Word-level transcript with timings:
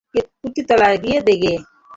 প্রতি 0.39 0.61
তলায় 0.69 0.97
গিয়ে 1.03 1.19
গিয়ে। 1.41 1.57